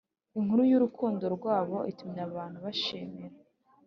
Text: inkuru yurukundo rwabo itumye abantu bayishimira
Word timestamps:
inkuru 0.39 0.61
yurukundo 0.71 1.25
rwabo 1.35 1.77
itumye 1.91 2.21
abantu 2.27 2.57
bayishimira 2.65 3.35